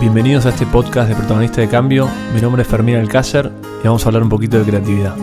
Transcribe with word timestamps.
Bienvenidos 0.00 0.46
a 0.46 0.48
este 0.48 0.64
podcast 0.64 1.10
de 1.10 1.14
Protagonista 1.14 1.60
de 1.60 1.68
Cambio. 1.68 2.08
Mi 2.32 2.40
nombre 2.40 2.62
es 2.62 2.68
Fermín 2.68 2.96
Alcácer 2.96 3.52
y 3.82 3.86
vamos 3.86 4.02
a 4.02 4.08
hablar 4.08 4.22
un 4.22 4.30
poquito 4.30 4.58
de 4.58 4.64
creatividad. 4.64 5.14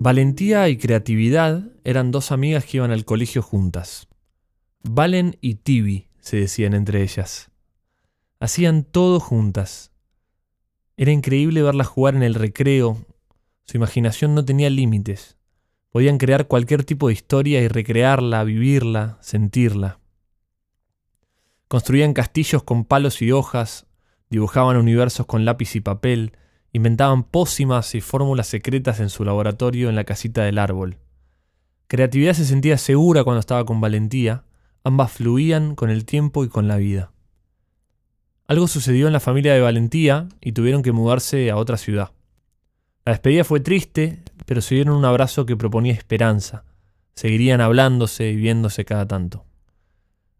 Valentía 0.00 0.66
y 0.70 0.78
creatividad 0.78 1.72
eran 1.84 2.10
dos 2.10 2.32
amigas 2.32 2.64
que 2.64 2.78
iban 2.78 2.90
al 2.90 3.04
colegio 3.04 3.42
juntas. 3.42 4.08
Valen 4.82 5.36
y 5.42 5.56
Tibi, 5.56 6.08
se 6.20 6.38
decían 6.38 6.72
entre 6.72 7.02
ellas. 7.02 7.50
Hacían 8.40 8.84
todo 8.84 9.20
juntas. 9.20 9.92
Era 10.96 11.12
increíble 11.12 11.62
verlas 11.62 11.86
jugar 11.86 12.14
en 12.14 12.22
el 12.22 12.34
recreo. 12.34 12.96
Su 13.66 13.76
imaginación 13.76 14.34
no 14.34 14.42
tenía 14.42 14.70
límites. 14.70 15.37
Podían 15.90 16.18
crear 16.18 16.46
cualquier 16.46 16.84
tipo 16.84 17.08
de 17.08 17.14
historia 17.14 17.60
y 17.60 17.68
recrearla, 17.68 18.44
vivirla, 18.44 19.18
sentirla. 19.20 19.98
Construían 21.66 22.14
castillos 22.14 22.62
con 22.62 22.84
palos 22.84 23.20
y 23.22 23.32
hojas, 23.32 23.86
dibujaban 24.30 24.76
universos 24.76 25.26
con 25.26 25.44
lápiz 25.44 25.76
y 25.76 25.80
papel, 25.80 26.32
inventaban 26.72 27.24
pócimas 27.24 27.94
y 27.94 28.00
fórmulas 28.00 28.46
secretas 28.46 29.00
en 29.00 29.08
su 29.08 29.24
laboratorio 29.24 29.88
en 29.88 29.96
la 29.96 30.04
casita 30.04 30.44
del 30.44 30.58
árbol. 30.58 30.98
Creatividad 31.86 32.34
se 32.34 32.44
sentía 32.44 32.76
segura 32.76 33.24
cuando 33.24 33.40
estaba 33.40 33.64
con 33.64 33.80
valentía, 33.80 34.44
ambas 34.84 35.12
fluían 35.12 35.74
con 35.74 35.90
el 35.90 36.04
tiempo 36.04 36.44
y 36.44 36.48
con 36.48 36.68
la 36.68 36.76
vida. 36.76 37.12
Algo 38.46 38.66
sucedió 38.66 39.06
en 39.06 39.12
la 39.12 39.20
familia 39.20 39.52
de 39.52 39.60
Valentía 39.60 40.26
y 40.40 40.52
tuvieron 40.52 40.82
que 40.82 40.92
mudarse 40.92 41.50
a 41.50 41.56
otra 41.56 41.76
ciudad. 41.76 42.12
La 43.04 43.12
despedida 43.12 43.44
fue 43.44 43.60
triste, 43.60 44.22
pero 44.48 44.62
se 44.62 44.76
dieron 44.76 44.96
un 44.96 45.04
abrazo 45.04 45.44
que 45.44 45.58
proponía 45.58 45.92
esperanza. 45.92 46.64
Seguirían 47.14 47.60
hablándose 47.60 48.30
y 48.30 48.36
viéndose 48.36 48.86
cada 48.86 49.06
tanto. 49.06 49.44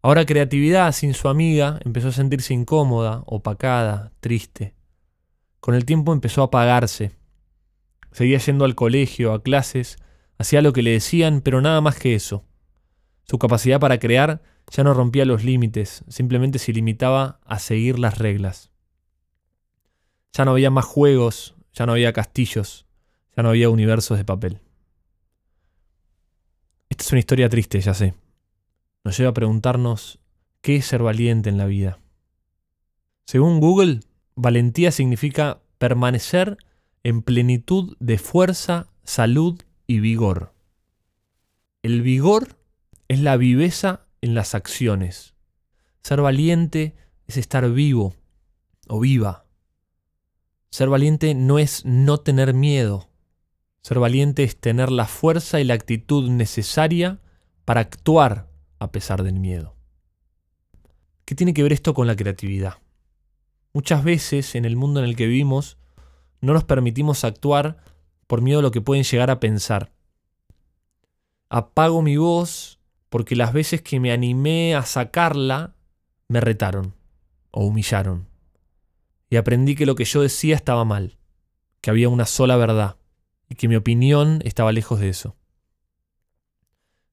Ahora 0.00 0.24
creatividad, 0.24 0.92
sin 0.92 1.12
su 1.12 1.28
amiga, 1.28 1.78
empezó 1.84 2.08
a 2.08 2.12
sentirse 2.12 2.54
incómoda, 2.54 3.22
opacada, 3.26 4.12
triste. 4.20 4.74
Con 5.60 5.74
el 5.74 5.84
tiempo 5.84 6.14
empezó 6.14 6.40
a 6.40 6.46
apagarse. 6.46 7.18
Seguía 8.10 8.38
yendo 8.38 8.64
al 8.64 8.74
colegio, 8.74 9.34
a 9.34 9.42
clases, 9.42 9.98
hacía 10.38 10.62
lo 10.62 10.72
que 10.72 10.80
le 10.82 10.92
decían, 10.92 11.42
pero 11.42 11.60
nada 11.60 11.82
más 11.82 11.98
que 11.98 12.14
eso. 12.14 12.46
Su 13.24 13.38
capacidad 13.38 13.78
para 13.78 13.98
crear 13.98 14.40
ya 14.70 14.84
no 14.84 14.94
rompía 14.94 15.26
los 15.26 15.44
límites, 15.44 16.02
simplemente 16.08 16.58
se 16.58 16.72
limitaba 16.72 17.40
a 17.44 17.58
seguir 17.58 17.98
las 17.98 18.16
reglas. 18.16 18.70
Ya 20.32 20.46
no 20.46 20.52
había 20.52 20.70
más 20.70 20.86
juegos, 20.86 21.56
ya 21.74 21.84
no 21.84 21.92
había 21.92 22.14
castillos, 22.14 22.87
ya 23.38 23.42
no 23.44 23.50
había 23.50 23.70
universos 23.70 24.18
de 24.18 24.24
papel. 24.24 24.58
Esta 26.88 27.04
es 27.04 27.12
una 27.12 27.20
historia 27.20 27.48
triste, 27.48 27.80
ya 27.80 27.94
sé. 27.94 28.14
Nos 29.04 29.16
lleva 29.16 29.30
a 29.30 29.34
preguntarnos 29.34 30.18
qué 30.60 30.74
es 30.74 30.86
ser 30.86 31.04
valiente 31.04 31.48
en 31.48 31.56
la 31.56 31.66
vida. 31.66 32.00
Según 33.26 33.60
Google, 33.60 34.00
valentía 34.34 34.90
significa 34.90 35.60
permanecer 35.78 36.58
en 37.04 37.22
plenitud 37.22 37.96
de 38.00 38.18
fuerza, 38.18 38.88
salud 39.04 39.62
y 39.86 40.00
vigor. 40.00 40.52
El 41.84 42.02
vigor 42.02 42.56
es 43.06 43.20
la 43.20 43.36
viveza 43.36 44.08
en 44.20 44.34
las 44.34 44.56
acciones. 44.56 45.34
Ser 46.02 46.22
valiente 46.22 46.96
es 47.28 47.36
estar 47.36 47.70
vivo 47.70 48.16
o 48.88 48.98
viva. 48.98 49.46
Ser 50.70 50.88
valiente 50.88 51.36
no 51.36 51.60
es 51.60 51.84
no 51.84 52.18
tener 52.18 52.52
miedo. 52.52 53.07
Ser 53.88 54.00
valiente 54.00 54.44
es 54.44 54.54
tener 54.54 54.92
la 54.92 55.06
fuerza 55.06 55.60
y 55.60 55.64
la 55.64 55.72
actitud 55.72 56.28
necesaria 56.28 57.20
para 57.64 57.80
actuar 57.80 58.46
a 58.80 58.92
pesar 58.92 59.22
del 59.22 59.40
miedo. 59.40 59.76
¿Qué 61.24 61.34
tiene 61.34 61.54
que 61.54 61.62
ver 61.62 61.72
esto 61.72 61.94
con 61.94 62.06
la 62.06 62.14
creatividad? 62.14 62.74
Muchas 63.72 64.04
veces 64.04 64.56
en 64.56 64.66
el 64.66 64.76
mundo 64.76 65.00
en 65.00 65.06
el 65.06 65.16
que 65.16 65.26
vivimos 65.26 65.78
no 66.42 66.52
nos 66.52 66.64
permitimos 66.64 67.24
actuar 67.24 67.78
por 68.26 68.42
miedo 68.42 68.58
a 68.58 68.62
lo 68.62 68.72
que 68.72 68.82
pueden 68.82 69.04
llegar 69.04 69.30
a 69.30 69.40
pensar. 69.40 69.90
Apago 71.48 72.02
mi 72.02 72.18
voz 72.18 72.80
porque 73.08 73.36
las 73.36 73.54
veces 73.54 73.80
que 73.80 74.00
me 74.00 74.12
animé 74.12 74.74
a 74.74 74.82
sacarla 74.82 75.76
me 76.28 76.42
retaron 76.42 76.92
o 77.52 77.64
humillaron 77.64 78.28
y 79.30 79.36
aprendí 79.36 79.76
que 79.76 79.86
lo 79.86 79.94
que 79.94 80.04
yo 80.04 80.20
decía 80.20 80.56
estaba 80.56 80.84
mal, 80.84 81.16
que 81.80 81.88
había 81.88 82.10
una 82.10 82.26
sola 82.26 82.58
verdad 82.58 82.97
y 83.48 83.54
que 83.54 83.68
mi 83.68 83.76
opinión 83.76 84.40
estaba 84.44 84.72
lejos 84.72 85.00
de 85.00 85.08
eso. 85.08 85.36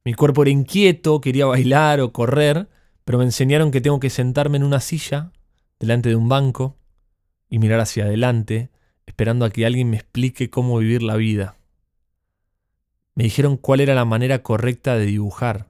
Mi 0.04 0.14
cuerpo 0.14 0.44
era 0.44 0.52
inquieto, 0.52 1.22
quería 1.22 1.46
bailar 1.46 2.00
o 2.02 2.12
correr, 2.12 2.70
pero 3.04 3.18
me 3.18 3.24
enseñaron 3.24 3.72
que 3.72 3.82
tengo 3.82 4.00
que 4.00 4.10
sentarme 4.10 4.58
en 4.58 4.64
una 4.64 4.80
silla, 4.80 5.32
delante 5.80 6.10
de 6.10 6.16
un 6.16 6.30
banco, 6.30 6.78
y 7.50 7.60
mirar 7.60 7.80
hacia 7.80 8.06
adelante, 8.06 8.70
esperando 9.06 9.46
a 9.46 9.50
que 9.50 9.66
alguien 9.66 9.90
me 9.90 9.98
explique 9.98 10.50
cómo 10.50 10.78
vivir 10.78 11.02
la 11.02 11.16
vida. 11.16 11.58
Me 13.16 13.24
dijeron 13.24 13.58
cuál 13.58 13.80
era 13.80 13.96
la 13.96 14.06
manera 14.06 14.44
correcta 14.44 14.96
de 14.96 15.06
dibujar, 15.06 15.70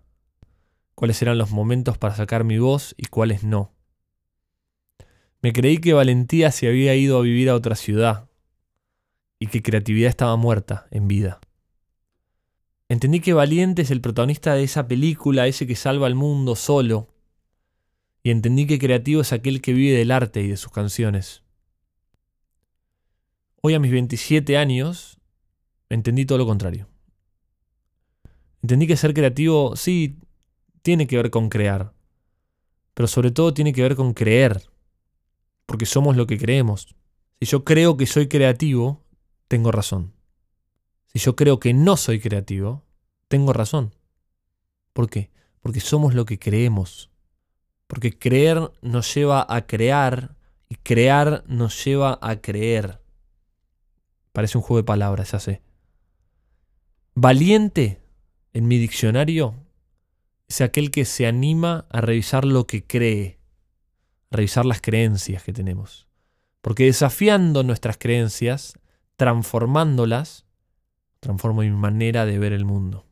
cuáles 0.96 1.22
eran 1.22 1.38
los 1.38 1.52
momentos 1.52 1.98
para 1.98 2.16
sacar 2.16 2.44
mi 2.44 2.58
voz 2.58 2.96
y 2.98 3.06
cuáles 3.06 3.44
no. 3.44 3.72
Me 5.42 5.54
creí 5.54 5.78
que 5.78 5.94
valentía 5.94 6.52
se 6.52 6.68
había 6.68 6.96
ido 6.96 7.20
a 7.20 7.22
vivir 7.22 7.50
a 7.50 7.56
otra 7.56 7.76
ciudad 7.76 8.28
y 9.46 9.48
que 9.48 9.62
creatividad 9.62 10.10
estaba 10.10 10.36
muerta 10.38 10.88
en 10.90 11.08
vida. 11.08 11.40
Entendí 12.90 13.20
que 13.20 13.34
Valiente 13.34 13.84
es 13.84 13.92
el 13.92 14.02
protagonista 14.02 14.56
de 14.56 14.64
esa 14.64 14.88
película, 14.88 15.46
ese 15.46 15.68
que 15.68 15.76
salva 15.76 16.08
al 16.08 16.16
mundo 16.16 16.56
solo. 16.56 17.14
Y 18.24 18.32
entendí 18.32 18.66
que 18.66 18.80
creativo 18.80 19.22
es 19.22 19.34
aquel 19.34 19.62
que 19.62 19.74
vive 19.74 19.96
del 19.96 20.10
arte 20.10 20.42
y 20.42 20.48
de 20.48 20.58
sus 20.58 20.72
canciones. 20.72 21.44
Hoy 23.62 23.76
a 23.76 23.80
mis 23.80 23.92
27 23.92 24.58
años, 24.58 25.20
entendí 25.90 26.26
todo 26.26 26.40
lo 26.40 26.48
contrario. 26.48 26.88
Entendí 28.64 28.88
que 28.88 28.98
ser 28.98 29.14
creativo 29.14 29.76
sí 29.76 30.18
tiene 30.82 31.06
que 31.06 31.18
ver 31.18 31.30
con 31.30 31.50
crear, 31.50 31.94
pero 32.96 33.06
sobre 33.06 33.30
todo 33.30 33.54
tiene 33.54 33.74
que 33.74 33.84
ver 33.84 33.96
con 33.96 34.16
creer 34.16 34.64
porque 35.68 35.86
somos 35.86 36.18
lo 36.18 36.26
que 36.26 36.40
creemos. 36.40 36.96
Si 37.40 37.46
yo 37.46 37.64
creo 37.64 37.96
que 37.96 38.08
soy 38.08 38.28
creativo, 38.28 39.05
tengo 39.48 39.72
razón. 39.72 40.14
Si 41.08 41.20
yo 41.20 41.36
creo 41.36 41.60
que 41.60 41.74
no 41.74 41.98
soy 41.98 42.20
creativo, 42.20 42.84
tengo 43.28 43.54
razón. 43.54 43.96
¿Por 44.94 45.10
qué? 45.10 45.32
Porque 45.62 45.80
somos 45.80 46.14
lo 46.14 46.26
que 46.26 46.40
creemos. 46.40 47.10
Porque 47.88 48.18
creer 48.18 48.72
nos 48.82 49.14
lleva 49.14 49.46
a 49.48 49.68
crear 49.68 50.36
y 50.70 50.76
crear 50.76 51.44
nos 51.48 51.84
lleva 51.84 52.18
a 52.22 52.42
creer. 52.42 53.02
Parece 54.32 54.58
un 54.58 54.64
juego 54.64 54.78
de 54.82 54.86
palabras, 54.86 55.32
ya 55.32 55.40
sé. 55.40 55.62
Valiente, 57.14 58.02
en 58.54 58.68
mi 58.68 58.78
diccionario, 58.78 59.56
es 60.48 60.62
aquel 60.62 60.92
que 60.92 61.06
se 61.06 61.28
anima 61.28 61.86
a 61.90 62.02
revisar 62.02 62.46
lo 62.46 62.68
que 62.68 62.86
cree 62.86 63.40
revisar 64.36 64.66
las 64.66 64.82
creencias 64.82 65.44
que 65.44 65.54
tenemos. 65.54 66.08
Porque 66.62 66.86
desafiando 66.86 67.64
nuestras 67.64 67.98
creencias, 67.98 68.74
transformándolas, 69.16 70.46
transformo 71.20 71.62
mi 71.62 71.72
manera 71.72 72.26
de 72.26 72.40
ver 72.40 72.54
el 72.54 72.66
mundo. 72.66 73.06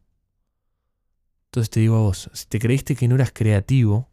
Entonces 1.45 1.69
te 1.69 1.79
digo 1.79 1.95
a 1.97 2.01
vos, 2.01 2.29
si 2.33 2.45
te 2.47 2.59
creíste 2.59 2.95
que 2.95 3.07
no 3.07 3.15
eras 3.15 3.31
creativo 3.31 4.09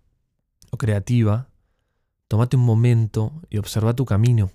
o 0.70 0.76
creativa, 0.76 1.48
tomate 2.28 2.56
un 2.56 2.64
momento 2.64 3.42
y 3.48 3.58
observa 3.58 3.94
tu 3.94 4.04
camino. 4.04 4.50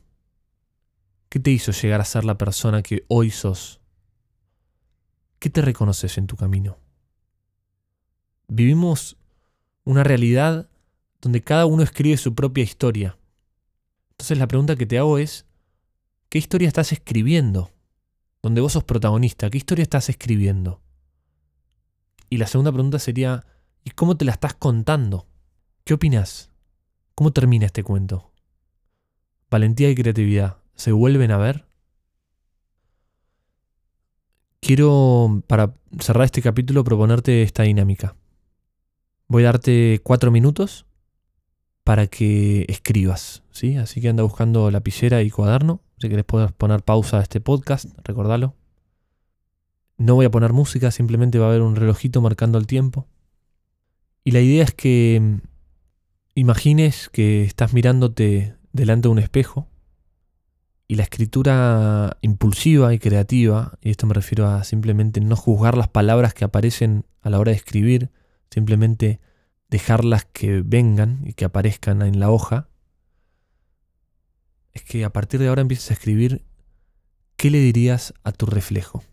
¿Qué 1.30 1.40
te 1.40 1.52
hizo 1.52 1.72
llegar 1.72 2.00
a 2.00 2.06
ser 2.06 2.24
la 2.24 2.38
persona 2.38 2.82
que 2.82 3.04
hoy 3.08 3.32
sos? 3.32 3.82
¿Qué 5.40 5.50
te 5.50 5.62
reconoces 5.62 6.18
en 6.18 6.28
tu 6.28 6.38
camino? 6.38 6.78
Vivimos 8.48 9.18
una 9.84 10.04
realidad 10.04 10.70
donde 11.22 11.42
cada 11.42 11.66
uno 11.66 11.84
escribe 11.84 12.18
su 12.18 12.36
propia 12.36 12.64
historia. 12.64 13.18
Entonces 14.12 14.38
la 14.38 14.48
pregunta 14.48 14.76
que 14.76 14.86
te 14.86 14.98
hago 14.98 15.18
es, 15.18 15.46
¿qué 16.36 16.40
historia 16.40 16.68
estás 16.68 16.92
escribiendo? 16.92 17.72
Donde 18.44 18.60
vos 18.60 18.74
sos 18.74 18.84
protagonista, 18.84 19.50
¿qué 19.50 19.58
historia 19.58 19.84
estás 19.84 20.10
escribiendo? 20.10 20.82
Y 22.30 22.40
la 22.40 22.48
segunda 22.48 22.74
pregunta 22.74 23.00
sería, 23.00 23.46
¿y 23.86 23.92
cómo 23.92 24.18
te 24.18 24.26
la 24.26 24.34
estás 24.34 24.54
contando? 24.54 25.30
¿Qué 25.86 25.94
opinas? 25.94 26.52
¿Cómo 27.16 27.32
termina 27.32 27.68
este 27.68 27.84
cuento? 27.84 28.34
¿Valentía 29.50 29.90
y 29.90 29.96
creatividad 29.96 30.58
se 30.76 30.92
vuelven 30.92 31.32
a 31.32 31.38
ver? 31.38 31.70
Quiero, 34.60 35.42
para 35.48 35.78
cerrar 36.02 36.26
este 36.26 36.42
capítulo, 36.42 36.84
proponerte 36.84 37.44
esta 37.44 37.64
dinámica. 37.64 38.18
Voy 39.30 39.44
a 39.44 39.54
darte 39.54 40.02
cuatro 40.04 40.32
minutos 40.32 40.86
para 41.86 42.08
que 42.08 42.66
escribas, 42.68 43.44
¿sí? 43.52 43.78
Así 43.78 44.02
que 44.02 44.10
anda 44.10 44.24
buscando 44.24 44.72
lapicera 44.72 45.22
y 45.22 45.30
cuaderno. 45.30 45.82
Si 46.00 46.10
querés 46.10 46.26
puedes 46.26 46.52
poner 46.52 46.82
pausa 46.82 47.20
a 47.20 47.22
este 47.22 47.40
podcast, 47.40 47.86
recordalo. 48.04 48.56
No 49.98 50.16
voy 50.16 50.26
a 50.26 50.32
poner 50.32 50.52
música, 50.52 50.90
simplemente 50.90 51.38
va 51.38 51.46
a 51.46 51.50
haber 51.50 51.62
un 51.62 51.76
relojito 51.76 52.22
marcando 52.22 52.58
el 52.58 52.66
tiempo. 52.66 53.08
Y 54.24 54.32
la 54.32 54.42
idea 54.42 54.64
es 54.64 54.74
que 54.74 55.20
mm, 55.22 55.38
imagines 56.34 57.10
que 57.10 57.44
estás 57.44 57.72
mirándote 57.72 58.56
delante 58.74 59.08
de 59.08 59.12
un 59.12 59.20
espejo 59.20 59.70
y 60.88 60.96
la 60.96 61.04
escritura 61.04 62.18
impulsiva 62.22 62.96
y 62.96 63.00
creativa, 63.00 63.78
y 63.80 63.92
esto 63.92 64.08
me 64.08 64.16
refiero 64.16 64.48
a 64.48 64.64
simplemente 64.64 65.22
no 65.22 65.36
juzgar 65.36 65.78
las 65.78 65.90
palabras 65.90 66.34
que 66.34 66.46
aparecen 66.46 67.06
a 67.22 67.30
la 67.30 67.38
hora 67.38 67.52
de 67.52 67.58
escribir, 67.58 68.10
simplemente 68.50 69.20
dejarlas 69.70 70.26
que 70.26 70.62
vengan 70.64 71.22
y 71.26 71.34
que 71.34 71.46
aparezcan 71.46 72.02
en 72.02 72.20
la 72.20 72.30
hoja, 72.30 72.70
es 74.74 74.84
que 74.84 75.06
a 75.06 75.12
partir 75.12 75.40
de 75.40 75.48
ahora 75.48 75.62
empieces 75.62 75.92
a 75.92 75.94
escribir 75.94 76.46
qué 77.38 77.50
le 77.50 77.60
dirías 77.60 78.14
a 78.24 78.32
tu 78.32 78.46
reflejo. 78.46 79.04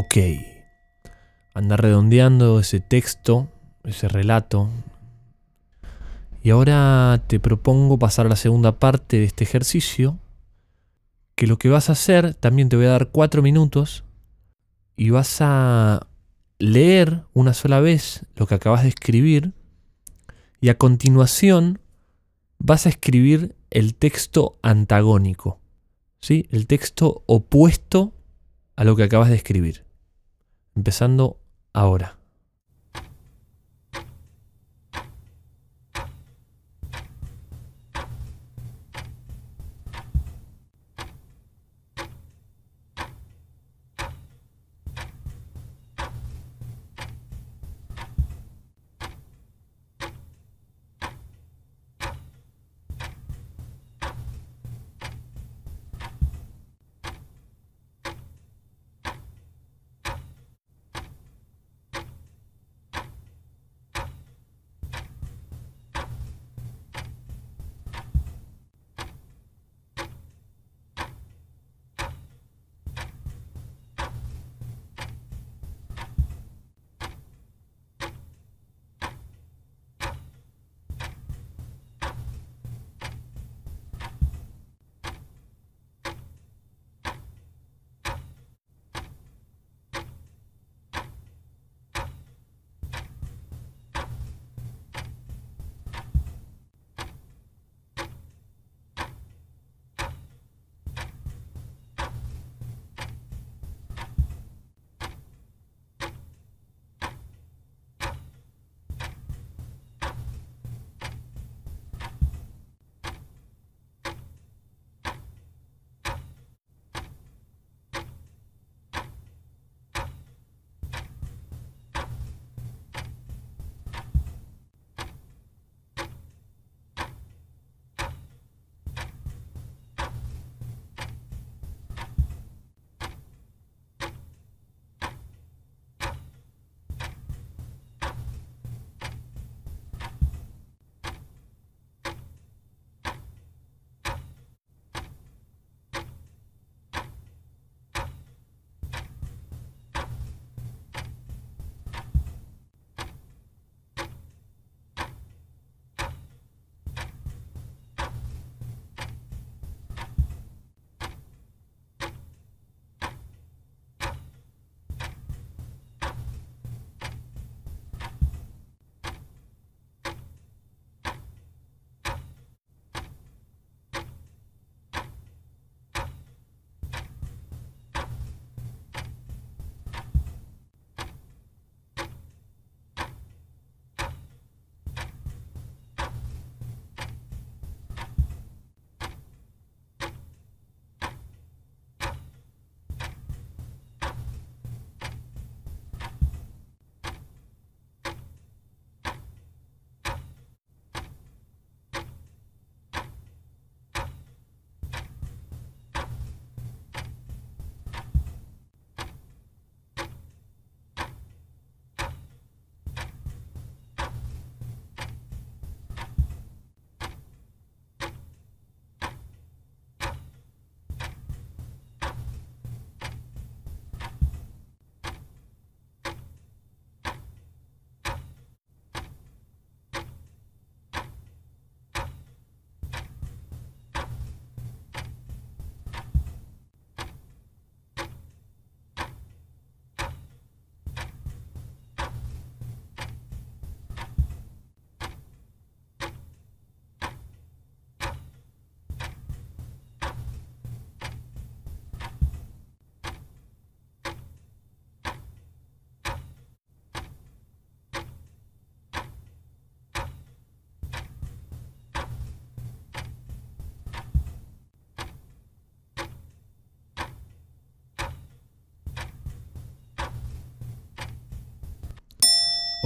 Ok. 0.00 0.16
Anda 1.54 1.76
redondeando 1.76 2.60
ese 2.60 2.78
texto, 2.78 3.48
ese 3.82 4.06
relato. 4.06 4.70
Y 6.40 6.50
ahora 6.50 7.20
te 7.26 7.40
propongo 7.40 7.98
pasar 7.98 8.26
a 8.26 8.28
la 8.28 8.36
segunda 8.36 8.78
parte 8.78 9.18
de 9.18 9.24
este 9.24 9.42
ejercicio. 9.42 10.20
Que 11.34 11.48
lo 11.48 11.58
que 11.58 11.68
vas 11.68 11.88
a 11.88 11.94
hacer, 11.94 12.34
también 12.34 12.68
te 12.68 12.76
voy 12.76 12.86
a 12.86 12.90
dar 12.90 13.08
cuatro 13.08 13.42
minutos. 13.42 14.04
Y 14.94 15.10
vas 15.10 15.38
a 15.40 16.06
leer 16.60 17.24
una 17.32 17.52
sola 17.52 17.80
vez 17.80 18.24
lo 18.36 18.46
que 18.46 18.54
acabas 18.54 18.84
de 18.84 18.90
escribir. 18.90 19.52
Y 20.60 20.68
a 20.68 20.78
continuación 20.78 21.80
vas 22.58 22.86
a 22.86 22.90
escribir 22.90 23.56
el 23.70 23.96
texto 23.96 24.60
antagónico. 24.62 25.58
¿Sí? 26.20 26.46
El 26.52 26.68
texto 26.68 27.24
opuesto 27.26 28.14
a 28.76 28.84
lo 28.84 28.94
que 28.94 29.02
acabas 29.02 29.30
de 29.30 29.34
escribir 29.34 29.87
empezando 30.78 31.38
ahora. 31.72 32.17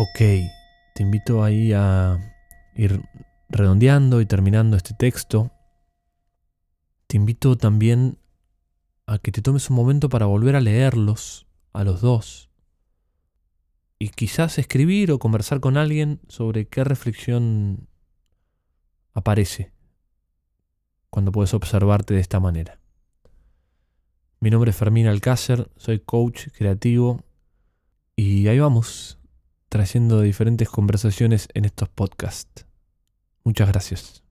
Ok, 0.05 0.19
te 0.19 1.03
invito 1.05 1.45
ahí 1.45 1.73
a 1.73 2.19
ir 2.75 3.05
redondeando 3.49 4.21
y 4.21 4.27
terminando 4.27 4.77
este 4.77 4.95
texto. 4.95 5.53
Te 7.07 7.19
invito 7.19 7.57
también 7.57 8.19
a 9.07 9.21
que 9.21 9.31
te 9.31 9.43
tomes 9.43 9.71
un 9.71 9.77
momento 9.77 10.09
para 10.09 10.27
volver 10.27 10.57
a 10.57 10.61
leerlos 10.61 11.47
a 11.73 11.85
los 11.85 12.01
dos 12.01 12.51
y 14.01 14.09
quizás 14.09 14.59
escribir 14.59 15.13
o 15.13 15.21
conversar 15.21 15.61
con 15.61 15.77
alguien 15.77 16.21
sobre 16.27 16.67
qué 16.67 16.83
reflexión 16.83 17.87
aparece 19.15 19.73
cuando 21.11 21.31
puedes 21.31 21.55
observarte 21.55 22.15
de 22.15 22.21
esta 22.21 22.41
manera. 22.41 22.81
Mi 24.41 24.51
nombre 24.51 24.73
es 24.73 24.77
Fermín 24.77 25.07
Alcácer, 25.07 25.71
soy 25.77 26.01
coach 26.01 26.49
creativo 26.49 27.23
y 28.17 28.49
ahí 28.49 28.59
vamos, 28.59 29.22
trayendo 29.73 30.21
diferentes 30.21 30.69
conversaciones 30.69 31.49
en 31.55 31.65
estos 31.65 31.89
podcasts. 31.89 32.67
Muchas 33.43 33.69
gracias. 33.69 34.23